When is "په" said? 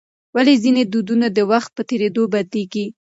1.77-1.81